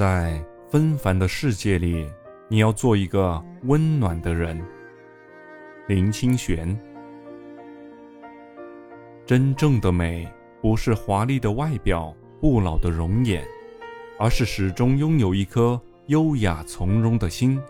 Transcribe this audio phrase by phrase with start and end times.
[0.00, 2.10] 在纷繁的世界里，
[2.48, 4.58] 你要做一个温暖的人。
[5.88, 6.74] 林清玄。
[9.26, 10.26] 真正的美，
[10.62, 13.46] 不是华丽的外表、不老的容颜，
[14.18, 17.60] 而是始终拥有一颗优雅从容的心。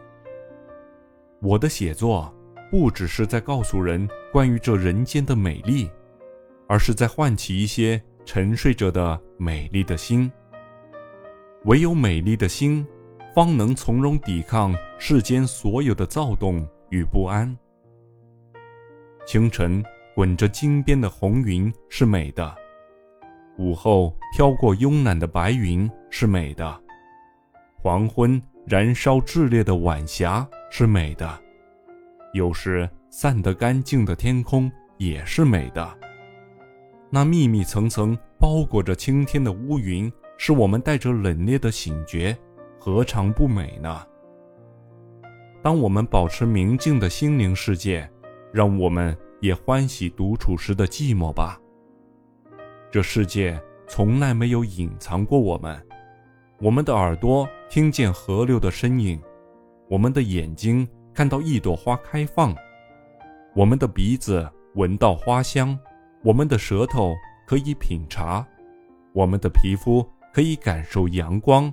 [1.40, 2.32] 我的写作，
[2.70, 5.90] 不只是在告诉人关于这人间的美丽，
[6.68, 10.30] 而是在唤起一些沉睡着的美丽的心。
[11.66, 12.86] 唯有美丽的心，
[13.34, 17.54] 方能从容抵抗世间所有的躁动与不安。
[19.26, 22.56] 清晨滚着金边的红云是美的，
[23.58, 26.80] 午后飘过慵懒的白云是美的，
[27.76, 31.38] 黄昏燃烧炽烈的晚霞是美的，
[32.32, 35.98] 有时散得干净的天空也是美的。
[37.10, 40.10] 那密密层层包裹着青天的乌云。
[40.42, 42.34] 是我们带着冷冽的醒觉，
[42.78, 44.02] 何尝不美呢？
[45.62, 48.10] 当我们保持明净的心灵世界，
[48.50, 51.60] 让我们也欢喜独处时的寂寞吧。
[52.90, 55.78] 这世界从来没有隐藏过我们，
[56.58, 59.20] 我们的耳朵听见河流的声音，
[59.90, 62.56] 我们的眼睛看到一朵花开放，
[63.54, 65.78] 我们的鼻子闻到花香，
[66.24, 67.14] 我们的舌头
[67.46, 68.42] 可以品茶，
[69.12, 70.02] 我们的皮肤。
[70.32, 71.72] 可以感受阳光，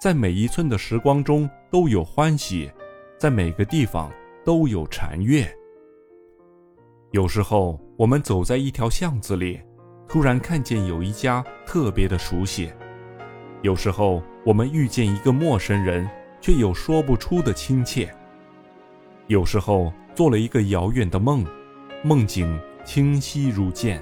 [0.00, 2.70] 在每一寸的时光中都有欢喜，
[3.18, 4.10] 在每个地方
[4.44, 5.46] 都有禅悦。
[7.10, 9.60] 有时候，我们走在一条巷子里，
[10.08, 12.68] 突然看见有一家特别的熟悉；
[13.62, 16.08] 有时候，我们遇见一个陌生人，
[16.40, 18.08] 却有说不出的亲切；
[19.26, 21.44] 有时候，做了一个遥远的梦，
[22.02, 23.98] 梦境清晰如见；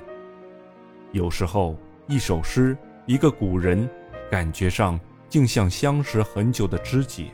[1.10, 2.76] 有时候，一首诗。
[3.12, 3.86] 一个古人，
[4.30, 7.30] 感觉上竟像相识很久的知己，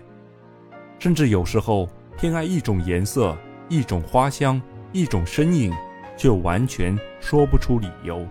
[0.98, 5.72] 甚至有时候偏爱一种颜色、一种花香、一种身影，
[6.16, 8.26] 却完全说不出理由。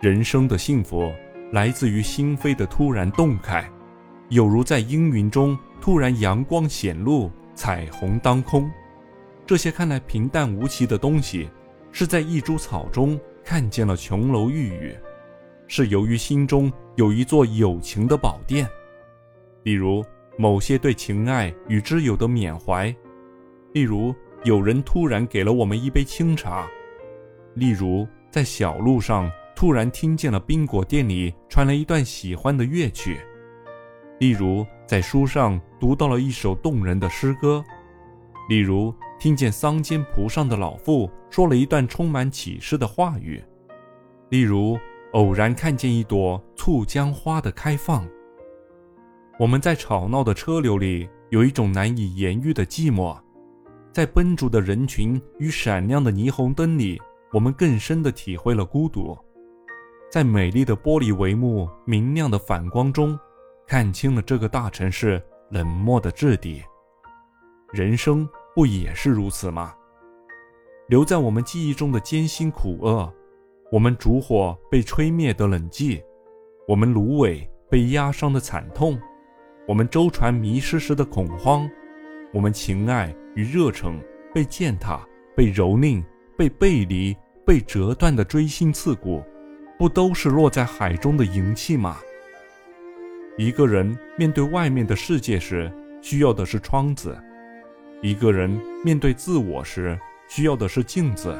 [0.00, 1.12] 人生的幸福
[1.50, 3.68] 来自于心扉的突然洞开，
[4.28, 8.70] 有如在阴云中突然阳光显露，彩虹当空。
[9.44, 11.50] 这些看来平淡无奇的东西，
[11.90, 14.96] 是在一株草中看见了琼楼玉宇。
[15.68, 18.68] 是由于心中有一座友情的宝殿，
[19.64, 20.04] 例如
[20.38, 22.94] 某些对情爱与挚友的缅怀，
[23.72, 26.68] 例如有人突然给了我们一杯清茶，
[27.54, 33.18] 例如在小路上突然听见了冰果店里传来一段喜欢的乐曲，
[34.20, 37.64] 例如在书上读到了一首动人的诗歌，
[38.48, 43.42] 例如听见桑间蒲上的老妇说了一段充满启示的话语，
[44.28, 44.78] 例如。
[45.16, 48.06] 偶然看见一朵簇江花的开放。
[49.38, 53.18] 我们在吵闹的车流里有一种难以言喻的寂寞，
[53.94, 57.00] 在奔逐的人群与闪亮的霓虹灯里，
[57.32, 59.16] 我们更深地体会了孤独。
[60.10, 63.18] 在美丽的玻璃帷幕明亮的反光中，
[63.66, 66.62] 看清了这个大城市冷漠的质地。
[67.72, 69.74] 人生不也是如此吗？
[70.88, 73.10] 留在我们记忆中的艰辛苦厄。
[73.72, 76.00] 我们烛火被吹灭的冷寂，
[76.68, 78.96] 我们芦苇被压伤的惨痛，
[79.66, 81.68] 我们舟船迷失时的恐慌，
[82.32, 84.00] 我们情爱与热诚
[84.32, 86.00] 被践踏、被蹂躏、
[86.38, 89.20] 被背离、被折断的锥心刺骨，
[89.76, 91.96] 不都是落在海中的银器吗？
[93.36, 97.10] 一个人面对外面的世界时，需要的是窗子；
[98.00, 98.48] 一个人
[98.84, 101.36] 面对自我时，需要的是镜子。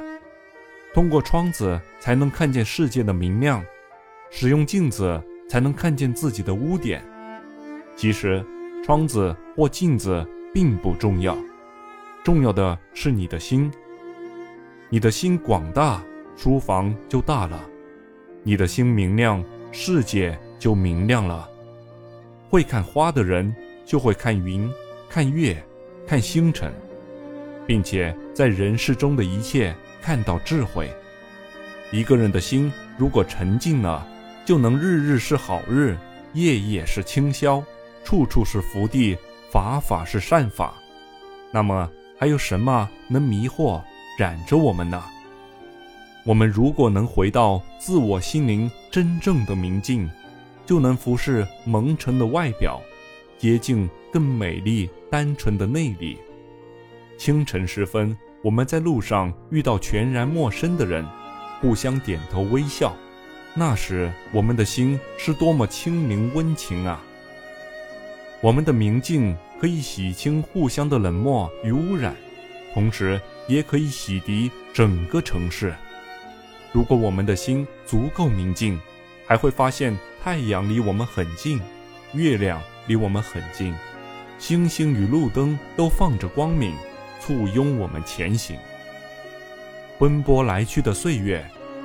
[0.94, 3.62] 通过窗子才能看见世界的明亮，
[4.30, 7.04] 使用镜子才能看见自己的污点。
[7.94, 8.44] 其实，
[8.84, 11.36] 窗子或镜子并不重要，
[12.24, 13.70] 重要的是你的心。
[14.88, 16.02] 你的心广大，
[16.36, 17.58] 书房就大了；
[18.42, 21.48] 你的心明亮，世界就明亮了。
[22.48, 23.54] 会看花的人，
[23.84, 24.70] 就会看云、
[25.08, 25.60] 看月、
[26.06, 26.72] 看星辰，
[27.66, 29.74] 并且在人世中的一切。
[30.06, 30.88] 看到智慧，
[31.90, 34.06] 一个人的心如果沉静了，
[34.44, 35.96] 就能日日是好日，
[36.32, 37.60] 夜夜是清宵，
[38.04, 39.18] 处处是福地，
[39.50, 40.74] 法法是善法。
[41.50, 43.82] 那么还有什么能迷惑
[44.16, 45.02] 染着我们呢？
[46.24, 50.08] 我们如果能回到自我心灵真正的明镜，
[50.64, 52.80] 就能服侍蒙尘的外表，
[53.38, 56.16] 接近更美丽单纯的内里。
[57.18, 58.16] 清晨时分。
[58.42, 61.04] 我们在路上遇到全然陌生的人，
[61.60, 62.94] 互相点头微笑，
[63.54, 67.02] 那时我们的心是多么清明温情啊！
[68.40, 72.14] 我们的明镜可以洗清互相的冷漠与污染，
[72.74, 75.74] 同时也可以洗涤整个城市。
[76.72, 78.78] 如果我们的心足够明净，
[79.26, 81.58] 还会发现太阳离我们很近，
[82.12, 83.74] 月亮离我们很近，
[84.38, 86.74] 星星与路灯都放着光明，
[87.20, 88.56] 簇拥我们前行。
[89.98, 91.44] 奔波来去的岁月，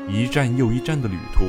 [0.10, 1.45] 一站又一站的旅途，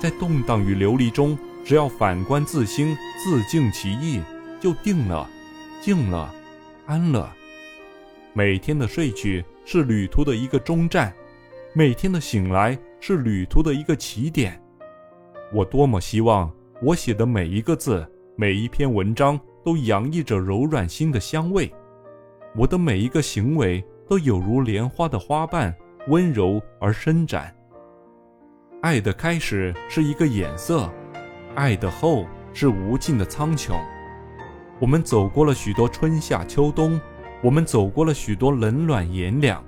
[0.00, 4.20] 在动荡与流离中，只要反观自心，自净其意。
[4.60, 5.26] 就定了，
[5.80, 6.30] 静了，
[6.84, 7.34] 安了。
[8.34, 11.10] 每天的睡去是旅途的一个终站，
[11.72, 14.62] 每天的醒来是旅途的一个起点。
[15.50, 18.06] 我多么希望我写的每一个字、
[18.36, 21.72] 每一篇文章都洋溢着柔软心的香味，
[22.56, 25.74] 我的每一个行为都有如莲花的花瓣，
[26.08, 27.54] 温柔而伸展。
[28.82, 30.90] 爱的开始是一个眼色，
[31.54, 33.78] 爱的后是无尽的苍穹。
[34.80, 37.00] 我们走过了许多春夏秋冬，
[37.40, 39.62] 我们走过了许多冷暖炎凉，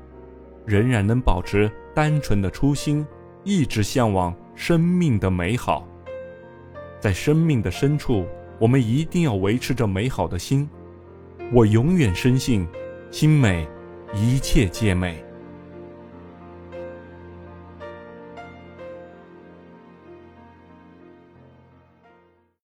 [0.66, 3.06] 仍然能保持单纯的初心，
[3.44, 5.86] 一直向往生命的美好。
[6.98, 8.26] 在生命的深处，
[8.58, 10.68] 我们一定要维持着美好的心。
[11.54, 12.66] 我永远深信，
[13.10, 13.68] 心美，
[14.14, 15.22] 一切皆美。